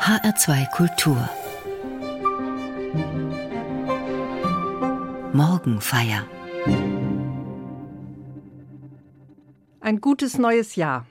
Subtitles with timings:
[0.00, 1.28] HR2 Kultur
[5.34, 6.26] Morgenfeier
[9.80, 11.06] Ein gutes neues Jahr.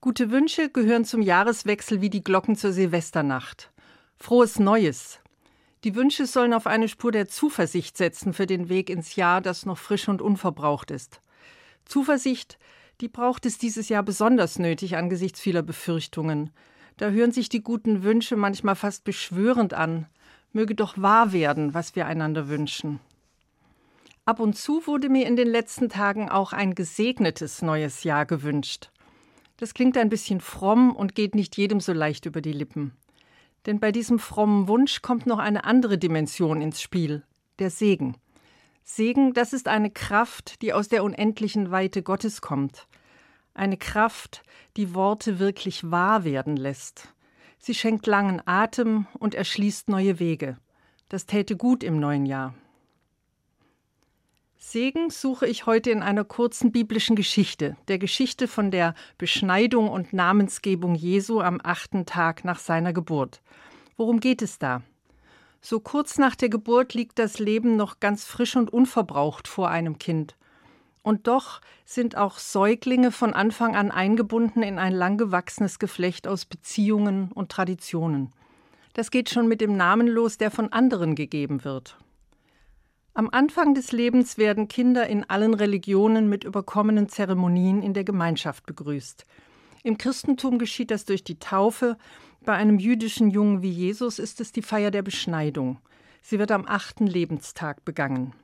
[0.00, 3.70] Gute Wünsche gehören zum Jahreswechsel wie die Glocken zur Silvesternacht.
[4.16, 5.20] Frohes Neues.
[5.84, 9.64] Die Wünsche sollen auf eine Spur der Zuversicht setzen für den Weg ins Jahr, das
[9.64, 11.20] noch frisch und unverbraucht ist.
[11.84, 12.58] Zuversicht,
[13.00, 16.50] die braucht es dieses Jahr besonders nötig angesichts vieler Befürchtungen.
[16.98, 20.06] Da hören sich die guten Wünsche manchmal fast beschwörend an.
[20.52, 22.98] Möge doch wahr werden, was wir einander wünschen.
[24.24, 28.90] Ab und zu wurde mir in den letzten Tagen auch ein gesegnetes neues Jahr gewünscht.
[29.58, 32.92] Das klingt ein bisschen fromm und geht nicht jedem so leicht über die Lippen.
[33.64, 37.22] Denn bei diesem frommen Wunsch kommt noch eine andere Dimension ins Spiel,
[37.60, 38.16] der Segen.
[38.82, 42.87] Segen, das ist eine Kraft, die aus der unendlichen Weite Gottes kommt.
[43.58, 44.44] Eine Kraft,
[44.76, 47.12] die Worte wirklich wahr werden lässt.
[47.58, 50.58] Sie schenkt langen Atem und erschließt neue Wege.
[51.08, 52.54] Das täte gut im neuen Jahr.
[54.58, 60.12] Segen suche ich heute in einer kurzen biblischen Geschichte, der Geschichte von der Beschneidung und
[60.12, 63.42] Namensgebung Jesu am achten Tag nach seiner Geburt.
[63.96, 64.82] Worum geht es da?
[65.60, 69.98] So kurz nach der Geburt liegt das Leben noch ganz frisch und unverbraucht vor einem
[69.98, 70.37] Kind.
[71.02, 77.32] Und doch sind auch Säuglinge von Anfang an eingebunden in ein langgewachsenes Geflecht aus Beziehungen
[77.32, 78.32] und Traditionen.
[78.94, 81.96] Das geht schon mit dem Namen los, der von anderen gegeben wird.
[83.14, 88.66] Am Anfang des Lebens werden Kinder in allen Religionen mit überkommenen Zeremonien in der Gemeinschaft
[88.66, 89.24] begrüßt.
[89.82, 91.96] Im Christentum geschieht das durch die Taufe,
[92.44, 95.78] bei einem jüdischen Jungen wie Jesus ist es die Feier der Beschneidung.
[96.22, 98.34] Sie wird am achten Lebenstag begangen.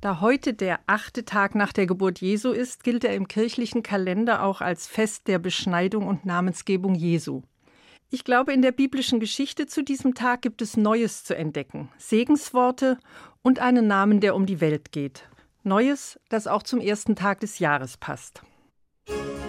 [0.00, 4.44] Da heute der achte Tag nach der Geburt Jesu ist, gilt er im kirchlichen Kalender
[4.44, 7.42] auch als Fest der Beschneidung und Namensgebung Jesu.
[8.08, 12.98] Ich glaube, in der biblischen Geschichte zu diesem Tag gibt es Neues zu entdecken, Segensworte
[13.42, 15.28] und einen Namen, der um die Welt geht.
[15.64, 18.42] Neues, das auch zum ersten Tag des Jahres passt.
[19.08, 19.47] Die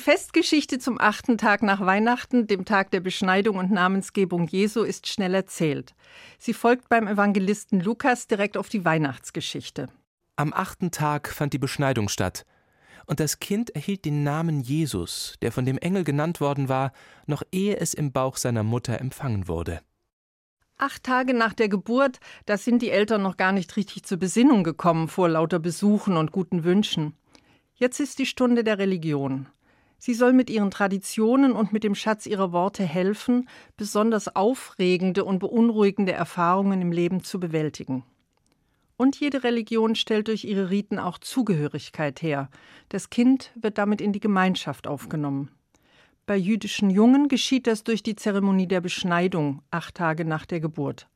[0.00, 5.34] Festgeschichte zum achten Tag nach Weihnachten, dem Tag der Beschneidung und Namensgebung Jesu, ist schnell
[5.34, 5.94] erzählt.
[6.38, 9.88] Sie folgt beim Evangelisten Lukas direkt auf die Weihnachtsgeschichte.
[10.34, 12.44] Am achten Tag fand die Beschneidung statt.
[13.06, 16.92] Und das Kind erhielt den Namen Jesus, der von dem Engel genannt worden war,
[17.26, 19.80] noch ehe es im Bauch seiner Mutter empfangen wurde.
[20.78, 24.64] Acht Tage nach der Geburt, da sind die Eltern noch gar nicht richtig zur Besinnung
[24.64, 27.14] gekommen vor lauter Besuchen und guten Wünschen.
[27.74, 29.46] Jetzt ist die Stunde der Religion.
[30.00, 35.40] Sie soll mit ihren Traditionen und mit dem Schatz ihrer Worte helfen, besonders aufregende und
[35.40, 38.02] beunruhigende Erfahrungen im Leben zu bewältigen.
[38.96, 42.48] Und jede Religion stellt durch ihre Riten auch Zugehörigkeit her.
[42.88, 45.50] Das Kind wird damit in die Gemeinschaft aufgenommen.
[46.24, 51.08] Bei jüdischen Jungen geschieht das durch die Zeremonie der Beschneidung, acht Tage nach der Geburt.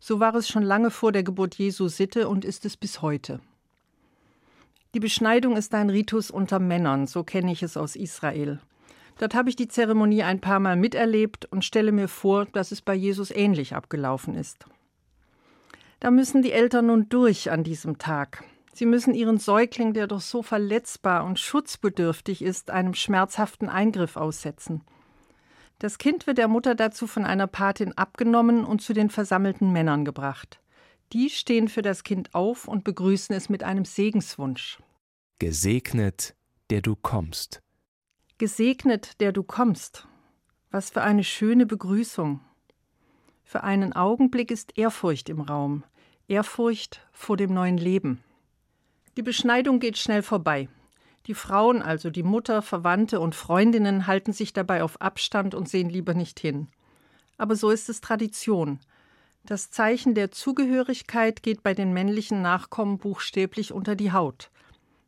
[0.00, 3.40] So war es schon lange vor der Geburt Jesu Sitte und ist es bis heute.
[4.94, 8.60] Die Beschneidung ist ein Ritus unter Männern, so kenne ich es aus Israel.
[9.18, 12.82] Dort habe ich die Zeremonie ein paar Mal miterlebt und stelle mir vor, dass es
[12.82, 14.66] bei Jesus ähnlich abgelaufen ist.
[16.00, 18.44] Da müssen die Eltern nun durch an diesem Tag.
[18.74, 24.82] Sie müssen ihren Säugling, der doch so verletzbar und schutzbedürftig ist, einem schmerzhaften Eingriff aussetzen.
[25.78, 30.04] Das Kind wird der Mutter dazu von einer Patin abgenommen und zu den versammelten Männern
[30.04, 30.61] gebracht.
[31.12, 34.78] Die stehen für das Kind auf und begrüßen es mit einem Segenswunsch.
[35.38, 36.34] Gesegnet,
[36.70, 37.60] der du kommst.
[38.38, 40.08] Gesegnet, der du kommst.
[40.70, 42.40] Was für eine schöne Begrüßung.
[43.44, 45.84] Für einen Augenblick ist Ehrfurcht im Raum.
[46.28, 48.24] Ehrfurcht vor dem neuen Leben.
[49.18, 50.70] Die Beschneidung geht schnell vorbei.
[51.26, 55.90] Die Frauen, also die Mutter, Verwandte und Freundinnen, halten sich dabei auf Abstand und sehen
[55.90, 56.68] lieber nicht hin.
[57.36, 58.80] Aber so ist es Tradition.
[59.44, 64.50] Das Zeichen der Zugehörigkeit geht bei den männlichen Nachkommen buchstäblich unter die Haut.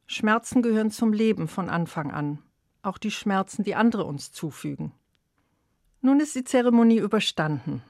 [0.06, 2.38] Schmerzen gehören zum Leben von Anfang an,
[2.82, 4.92] auch die Schmerzen, die andere uns zufügen.
[6.00, 7.82] Nun ist die Zeremonie überstanden.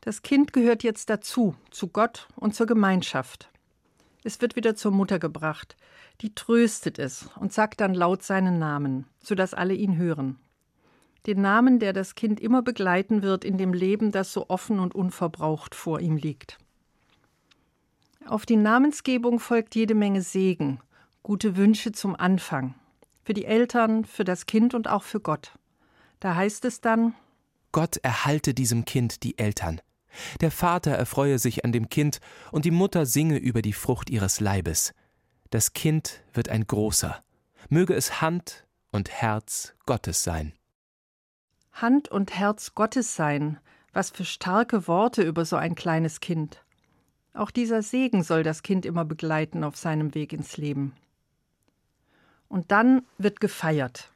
[0.00, 3.48] Das Kind gehört jetzt dazu, zu Gott und zur Gemeinschaft.
[4.24, 5.76] Es wird wieder zur Mutter gebracht.
[6.20, 10.38] Die tröstet es und sagt dann laut seinen Namen, sodass alle ihn hören.
[11.26, 14.94] Den Namen, der das Kind immer begleiten wird in dem Leben, das so offen und
[14.94, 16.58] unverbraucht vor ihm liegt.
[18.26, 20.80] Auf die Namensgebung folgt jede Menge Segen,
[21.22, 22.74] gute Wünsche zum Anfang.
[23.22, 25.52] Für die Eltern, für das Kind und auch für Gott.
[26.20, 27.14] Da heißt es dann
[27.72, 29.80] Gott erhalte diesem Kind die Eltern.
[30.40, 32.20] Der Vater erfreue sich an dem Kind
[32.50, 34.92] und die Mutter singe über die Frucht ihres Leibes.
[35.50, 37.22] Das Kind wird ein großer.
[37.68, 40.52] Möge es Hand und Herz Gottes sein.
[41.72, 43.58] Hand und Herz Gottes sein,
[43.92, 46.62] was für starke Worte über so ein kleines Kind.
[47.32, 50.92] Auch dieser Segen soll das Kind immer begleiten auf seinem Weg ins Leben.
[52.48, 54.10] Und dann wird gefeiert.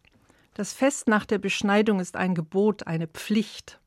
[0.54, 3.80] Das Fest nach der Beschneidung ist ein Gebot, eine Pflicht.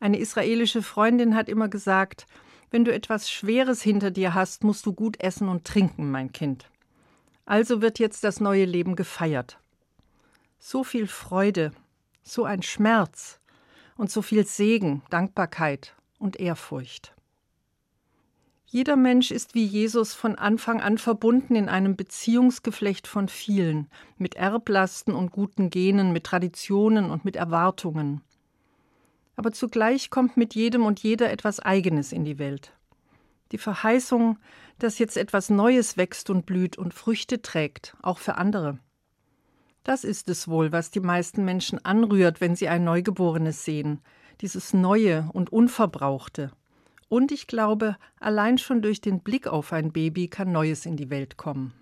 [0.00, 2.26] Eine israelische Freundin hat immer gesagt,
[2.70, 6.70] wenn du etwas Schweres hinter dir hast, musst du gut essen und trinken, mein Kind.
[7.46, 9.58] Also wird jetzt das neue Leben gefeiert.
[10.58, 11.72] So viel Freude,
[12.24, 13.38] so ein Schmerz
[13.96, 17.14] und so viel Segen, Dankbarkeit und Ehrfurcht.
[18.66, 23.86] Jeder Mensch ist wie Jesus von Anfang an verbunden in einem Beziehungsgeflecht von vielen,
[24.18, 28.20] mit Erblasten und guten Genen, mit Traditionen und mit Erwartungen
[29.36, 32.72] aber zugleich kommt mit jedem und jeder etwas Eigenes in die Welt.
[33.52, 34.38] Die Verheißung,
[34.78, 38.78] dass jetzt etwas Neues wächst und blüht und Früchte trägt, auch für andere.
[39.84, 44.00] Das ist es wohl, was die meisten Menschen anrührt, wenn sie ein Neugeborenes sehen,
[44.40, 46.50] dieses Neue und Unverbrauchte.
[47.10, 51.10] Und ich glaube, allein schon durch den Blick auf ein Baby kann Neues in die
[51.10, 51.74] Welt kommen.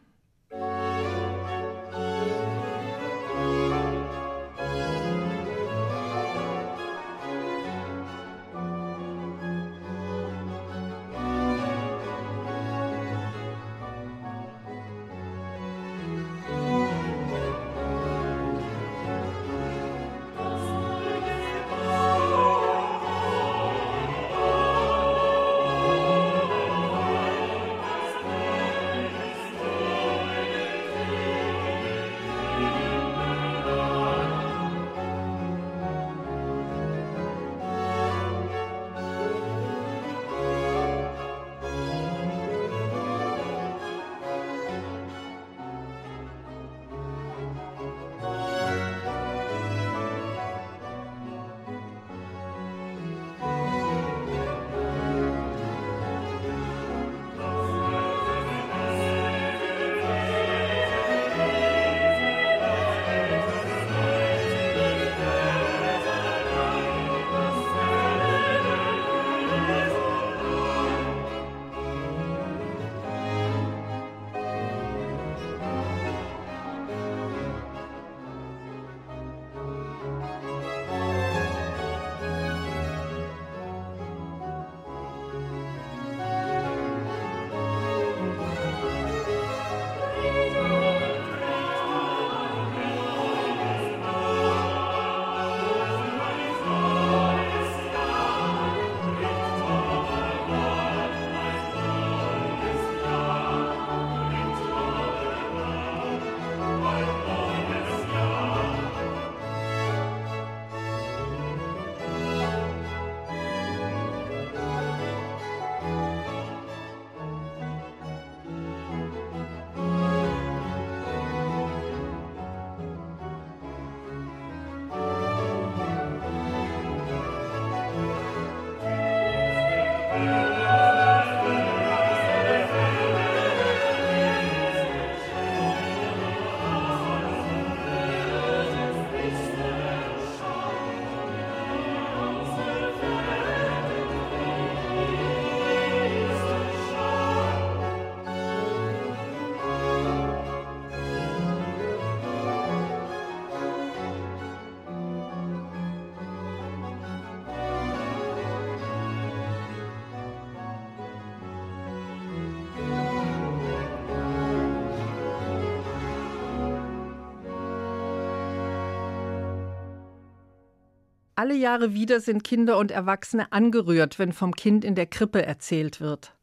[171.42, 176.00] Alle Jahre wieder sind Kinder und Erwachsene angerührt, wenn vom Kind in der Krippe erzählt
[176.00, 176.36] wird.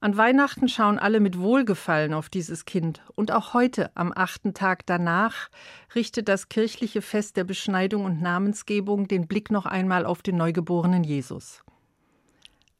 [0.00, 4.86] An Weihnachten schauen alle mit Wohlgefallen auf dieses Kind, und auch heute, am achten Tag
[4.86, 5.50] danach,
[5.94, 11.04] richtet das kirchliche Fest der Beschneidung und Namensgebung den Blick noch einmal auf den neugeborenen
[11.04, 11.62] Jesus.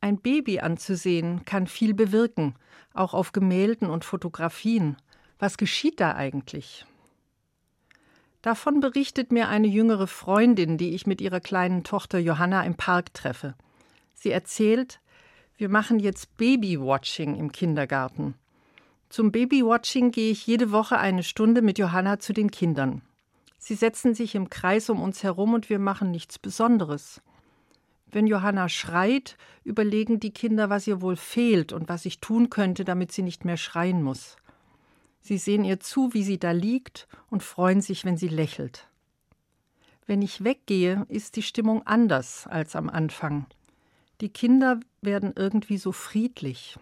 [0.00, 2.55] Ein Baby anzusehen kann viel bewirken,
[2.95, 4.97] auch auf Gemälden und Fotografien.
[5.38, 6.87] Was geschieht da eigentlich?
[8.42, 13.12] Davon berichtet mir eine jüngere Freundin, die ich mit ihrer kleinen Tochter Johanna im Park
[13.12, 13.54] treffe.
[14.14, 15.00] Sie erzählt,
[15.59, 18.35] wir machen jetzt Babywatching im Kindergarten.
[19.11, 23.02] Zum Babywatching gehe ich jede Woche eine Stunde mit Johanna zu den Kindern.
[23.59, 27.20] Sie setzen sich im Kreis um uns herum und wir machen nichts Besonderes.
[28.11, 32.85] Wenn Johanna schreit, überlegen die Kinder, was ihr wohl fehlt und was ich tun könnte,
[32.85, 34.37] damit sie nicht mehr schreien muss.
[35.21, 38.89] Sie sehen ihr zu, wie sie da liegt und freuen sich, wenn sie lächelt.
[40.07, 43.47] Wenn ich weggehe, ist die Stimmung anders als am Anfang.
[44.21, 46.79] Die Kinder werden irgendwie so friedlich.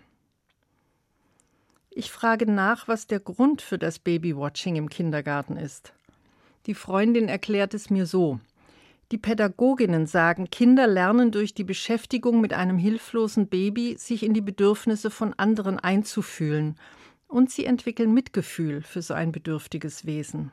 [1.90, 5.92] Ich frage nach, was der Grund für das Babywatching im Kindergarten ist.
[6.66, 8.40] Die Freundin erklärt es mir so.
[9.10, 14.42] Die Pädagoginnen sagen, Kinder lernen durch die Beschäftigung mit einem hilflosen Baby, sich in die
[14.42, 16.76] Bedürfnisse von anderen einzufühlen,
[17.28, 20.50] und sie entwickeln Mitgefühl für so ein bedürftiges Wesen.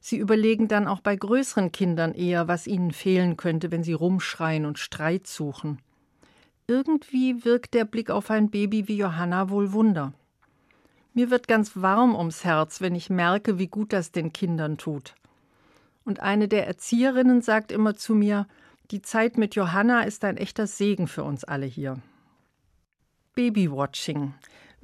[0.00, 4.66] Sie überlegen dann auch bei größeren Kindern eher, was ihnen fehlen könnte, wenn sie rumschreien
[4.66, 5.78] und Streit suchen.
[6.66, 10.12] Irgendwie wirkt der Blick auf ein Baby wie Johanna wohl Wunder.
[11.12, 15.14] Mir wird ganz warm ums Herz, wenn ich merke, wie gut das den Kindern tut.
[16.04, 18.46] Und eine der Erzieherinnen sagt immer zu mir,
[18.90, 21.98] die Zeit mit Johanna ist ein echter Segen für uns alle hier.
[23.34, 24.34] Babywatching.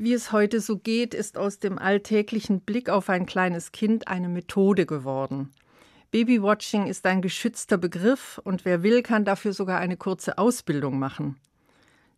[0.03, 4.31] Wie es heute so geht, ist aus dem alltäglichen Blick auf ein kleines Kind eine
[4.31, 5.51] Methode geworden.
[6.11, 11.37] Babywatching ist ein geschützter Begriff und wer will, kann dafür sogar eine kurze Ausbildung machen.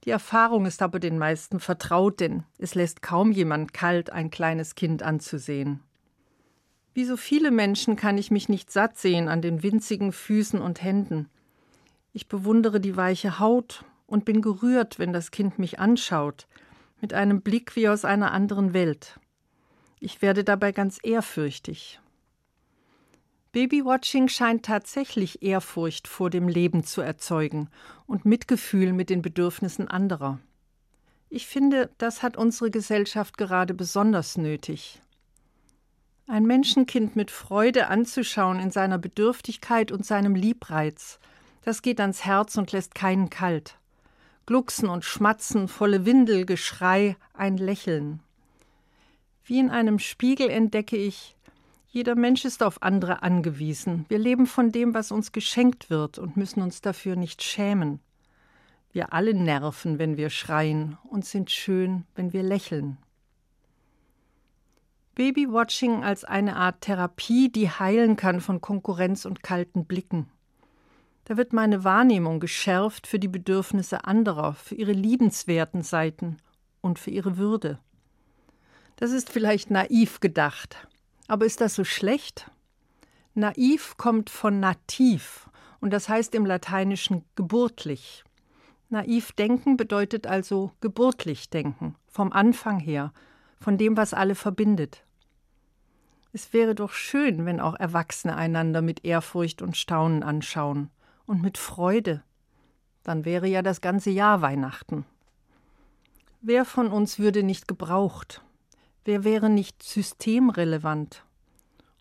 [0.04, 4.76] Die Erfahrung ist aber den meisten vertraut, denn es lässt kaum jemand kalt, ein kleines
[4.76, 5.80] Kind anzusehen.
[6.94, 10.84] Wie so viele Menschen kann ich mich nicht satt sehen an den winzigen Füßen und
[10.84, 11.28] Händen.
[12.12, 16.46] Ich bewundere die weiche Haut und bin gerührt, wenn das Kind mich anschaut,
[17.02, 19.20] mit einem Blick wie aus einer anderen Welt.
[20.00, 22.00] Ich werde dabei ganz ehrfürchtig.
[23.50, 27.68] Babywatching scheint tatsächlich Ehrfurcht vor dem Leben zu erzeugen
[28.06, 30.38] und Mitgefühl mit den Bedürfnissen anderer.
[31.28, 35.02] Ich finde, das hat unsere Gesellschaft gerade besonders nötig.
[36.26, 41.18] Ein Menschenkind mit Freude anzuschauen in seiner Bedürftigkeit und seinem Liebreiz,
[41.62, 43.78] das geht ans Herz und lässt keinen kalt.
[44.46, 48.20] Glucksen und Schmatzen, volle Windel, Geschrei, ein Lächeln.
[49.44, 51.36] Wie in einem Spiegel entdecke ich,
[51.88, 54.06] jeder Mensch ist auf andere angewiesen.
[54.08, 58.00] Wir leben von dem, was uns geschenkt wird und müssen uns dafür nicht schämen.
[58.92, 62.96] Wir alle nerven, wenn wir schreien und sind schön, wenn wir lächeln.
[65.14, 70.28] Babywatching als eine Art Therapie, die heilen kann von Konkurrenz und kalten Blicken.
[71.24, 76.38] Da wird meine Wahrnehmung geschärft für die Bedürfnisse anderer, für ihre liebenswerten Seiten
[76.80, 77.78] und für ihre Würde.
[78.96, 80.88] Das ist vielleicht naiv gedacht.
[81.28, 82.50] Aber ist das so schlecht?
[83.34, 85.48] Naiv kommt von nativ
[85.80, 88.24] und das heißt im Lateinischen geburtlich.
[88.88, 93.12] Naiv denken bedeutet also geburtlich denken, vom Anfang her,
[93.58, 95.04] von dem, was alle verbindet.
[96.32, 100.90] Es wäre doch schön, wenn auch Erwachsene einander mit Ehrfurcht und Staunen anschauen
[101.32, 102.22] und mit Freude.
[103.04, 105.06] Dann wäre ja das ganze Jahr Weihnachten.
[106.42, 108.42] Wer von uns würde nicht gebraucht?
[109.06, 111.24] Wer wäre nicht systemrelevant?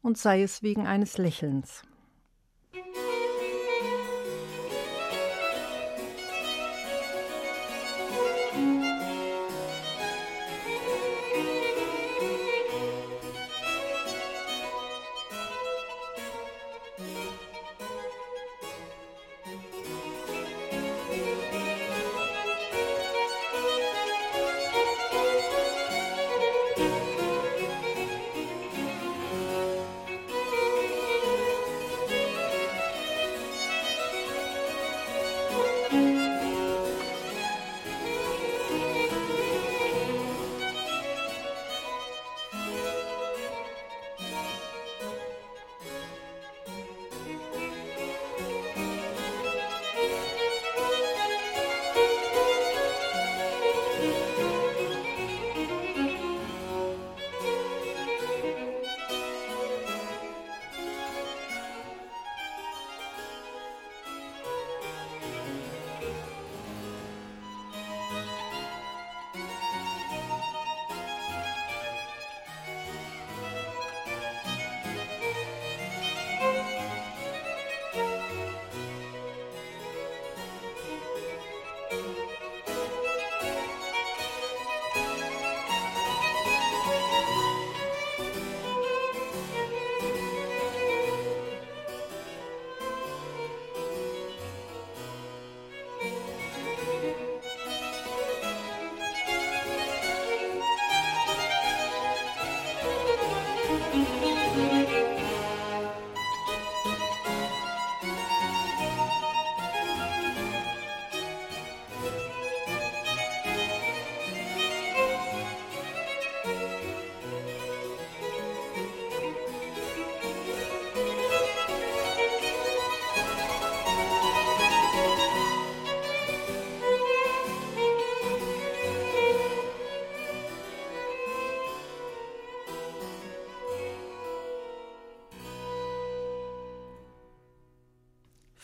[0.02, 1.84] Und sei es wegen eines Lächelns.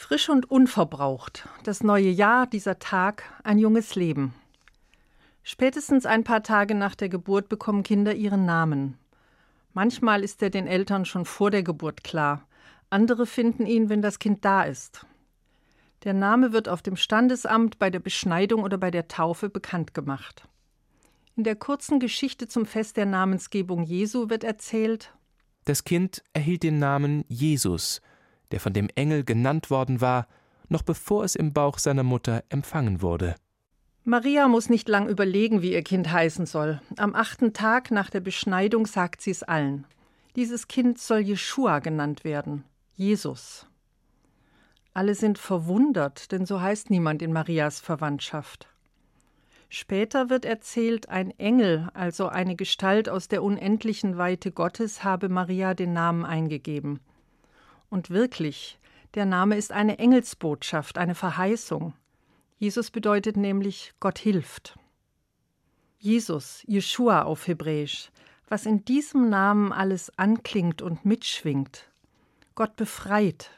[0.08, 4.34] Frisch und unverbraucht, das neue Jahr, dieser Tag, ein junges Leben.
[5.44, 8.98] Spätestens ein paar Tage nach der Geburt bekommen Kinder ihren Namen.
[9.74, 12.48] Manchmal ist er den Eltern schon vor der Geburt klar,
[12.90, 15.06] andere finden ihn, wenn das Kind da ist.
[16.06, 20.48] Der Name wird auf dem Standesamt, bei der Beschneidung oder bei der Taufe bekannt gemacht.
[21.36, 25.14] In der kurzen Geschichte zum Fest der Namensgebung Jesu wird erzählt:
[25.66, 28.02] Das Kind erhielt den Namen Jesus,
[28.52, 30.28] der von dem Engel genannt worden war,
[30.70, 33.36] noch bevor es im Bauch seiner Mutter empfangen wurde.
[34.04, 36.82] Maria muss nicht lang überlegen, wie ihr Kind heißen soll.
[36.96, 39.86] Am achten Tag nach der Beschneidung sagt sie es allen.
[40.38, 42.64] Dieses Kind soll Jeschua genannt werden,
[42.96, 43.68] Jesus.
[44.94, 48.68] Alle sind verwundert, denn so heißt niemand in Marias Verwandtschaft.
[49.70, 55.74] Später wird erzählt, ein Engel, also eine Gestalt aus der unendlichen Weite Gottes, habe Maria
[55.74, 57.02] den Namen eingegeben.
[57.90, 58.80] Und wirklich,
[59.14, 61.94] der Name ist eine Engelsbotschaft, eine Verheißung.
[62.58, 64.78] Jesus bedeutet nämlich Gott hilft.
[66.00, 68.12] Jesus, Jeshua auf Hebräisch,
[68.48, 71.90] was in diesem Namen alles anklingt und mitschwingt.
[72.56, 73.52] Gott befreit,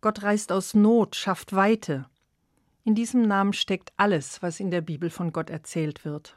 [0.00, 2.06] Gott reißt aus Not, schafft Weite.
[2.84, 6.36] In diesem Namen steckt alles, was in der Bibel von Gott erzählt wird.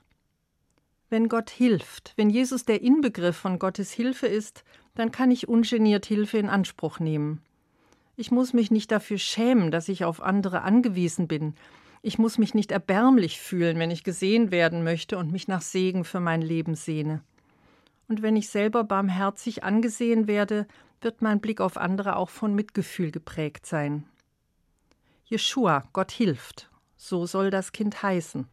[1.10, 4.64] Wenn Gott hilft, wenn Jesus der Inbegriff von Gottes Hilfe ist,
[4.98, 7.44] dann kann ich ungeniert Hilfe in Anspruch nehmen.
[8.16, 11.54] Ich muss mich nicht dafür schämen, dass ich auf andere angewiesen bin.
[12.02, 16.04] Ich muss mich nicht erbärmlich fühlen, wenn ich gesehen werden möchte und mich nach Segen
[16.04, 17.22] für mein Leben sehne.
[18.08, 20.66] Und wenn ich selber barmherzig angesehen werde,
[21.00, 24.04] wird mein Blick auf andere auch von Mitgefühl geprägt sein.
[25.26, 28.48] Jeschua, Gott hilft, so soll das Kind heißen.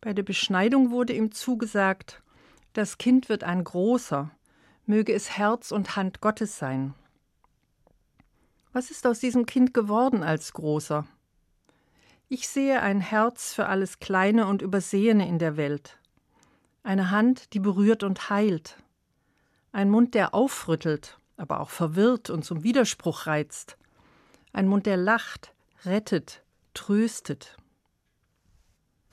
[0.00, 2.22] Bei der Beschneidung wurde ihm zugesagt,
[2.72, 4.30] das Kind wird ein großer,
[4.86, 6.94] möge es Herz und Hand Gottes sein.
[8.72, 11.06] Was ist aus diesem Kind geworden als großer?
[12.28, 15.98] Ich sehe ein Herz für alles Kleine und Übersehene in der Welt,
[16.82, 18.76] eine Hand, die berührt und heilt,
[19.72, 23.76] ein Mund, der aufrüttelt, aber auch verwirrt und zum Widerspruch reizt,
[24.52, 25.52] ein Mund, der lacht,
[25.84, 26.42] rettet,
[26.74, 27.56] tröstet.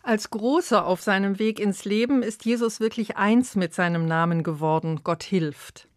[0.03, 5.01] Als Großer auf seinem Weg ins Leben ist Jesus wirklich eins mit seinem Namen geworden,
[5.03, 5.87] Gott hilft.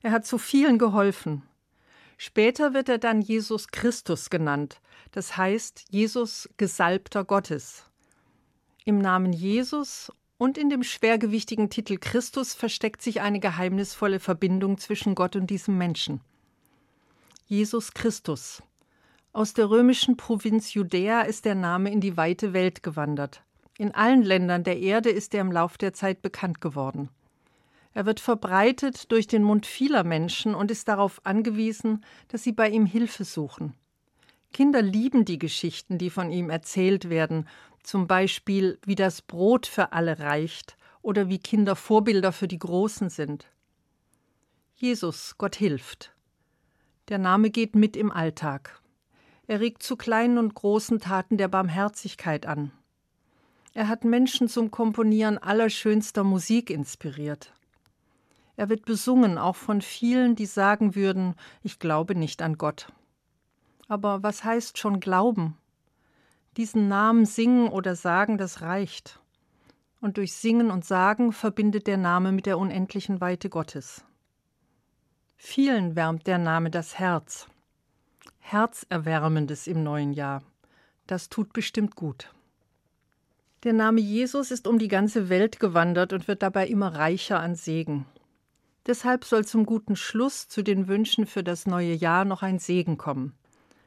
[0.00, 1.42] Er hat zu vielen geholfen.
[2.16, 7.84] Später wird er dann Jesus Christus genannt, das heißt Jesus Gesalbter Gottes.
[8.84, 15.14] Im Namen Jesus und in dem schwergewichtigen Titel Christus versteckt sich eine geheimnisvolle Verbindung zwischen
[15.14, 16.20] Gott und diesem Menschen.
[17.46, 18.62] Jesus Christus.
[19.34, 23.42] Aus der römischen Provinz Judäa ist der Name in die weite Welt gewandert.
[23.78, 27.08] In allen Ländern der Erde ist er im Lauf der Zeit bekannt geworden.
[27.94, 32.68] Er wird verbreitet durch den Mund vieler Menschen und ist darauf angewiesen, dass sie bei
[32.68, 33.74] ihm Hilfe suchen.
[34.52, 37.48] Kinder lieben die Geschichten, die von ihm erzählt werden,
[37.82, 43.08] zum Beispiel wie das Brot für alle reicht oder wie Kinder Vorbilder für die Großen
[43.08, 43.46] sind.
[44.74, 46.14] Jesus, Gott hilft.
[47.08, 48.81] Der Name geht mit im Alltag.
[49.52, 52.72] Er regt zu kleinen und großen Taten der Barmherzigkeit an.
[53.74, 57.52] Er hat Menschen zum Komponieren allerschönster Musik inspiriert.
[58.56, 62.90] Er wird besungen, auch von vielen, die sagen würden, ich glaube nicht an Gott.
[63.88, 65.58] Aber was heißt schon Glauben?
[66.56, 69.20] Diesen Namen singen oder sagen, das reicht.
[70.00, 74.02] Und durch Singen und Sagen verbindet der Name mit der unendlichen Weite Gottes.
[75.36, 77.48] Vielen wärmt der Name das Herz.
[78.42, 80.42] Herzerwärmendes im neuen Jahr.
[81.06, 82.34] Das tut bestimmt gut.
[83.62, 87.54] Der Name Jesus ist um die ganze Welt gewandert und wird dabei immer reicher an
[87.54, 88.04] Segen.
[88.86, 92.98] Deshalb soll zum guten Schluss zu den Wünschen für das neue Jahr noch ein Segen
[92.98, 93.32] kommen.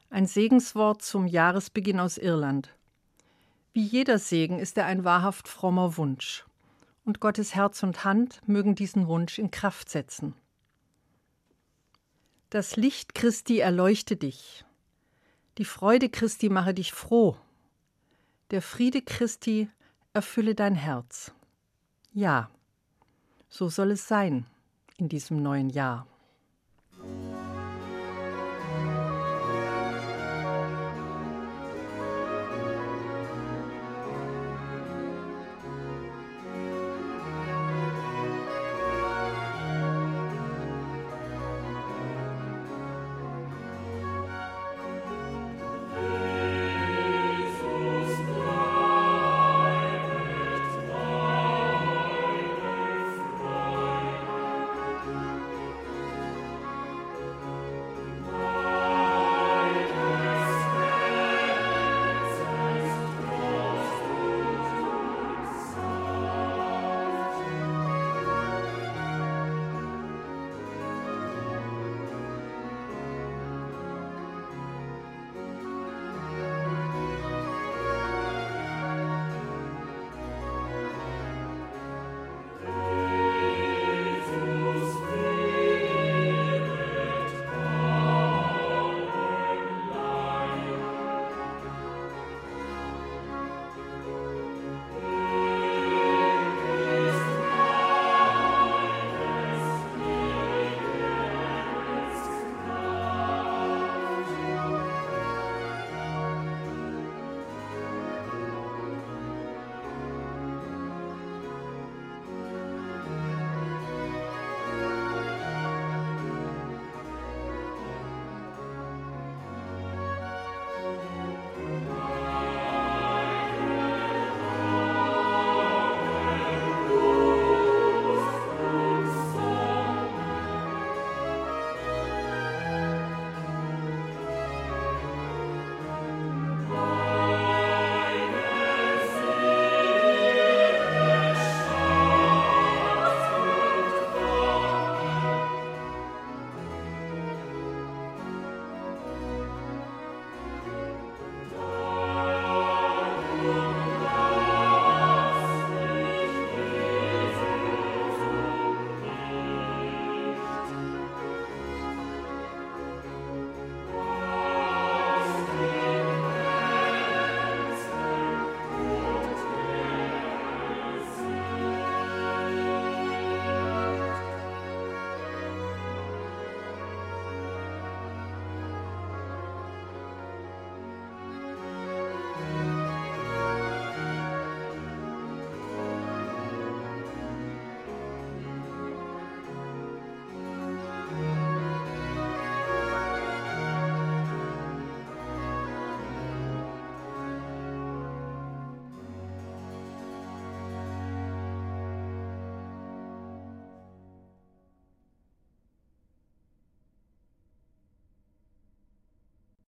[0.09, 2.73] Ein Segenswort zum Jahresbeginn aus Irland.
[3.73, 6.45] Wie jeder Segen ist er ein wahrhaft frommer Wunsch.
[7.03, 10.33] Und Gottes Herz und Hand mögen diesen Wunsch in Kraft setzen.
[12.55, 14.63] Das Licht Christi erleuchte dich.
[15.57, 17.35] Die Freude Christi mache dich froh.
[18.49, 19.69] Der Friede Christi
[20.13, 21.33] erfülle dein Herz.
[22.13, 22.49] Ja,
[23.49, 24.45] so soll es sein
[24.95, 26.07] in diesem neuen Jahr.